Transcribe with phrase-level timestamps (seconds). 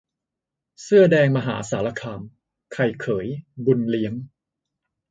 [0.83, 2.21] เสื้อแดงมหาสารคาม
[2.73, 3.27] 'ไข่เขย-
[3.65, 4.13] บุญเลี้ยง'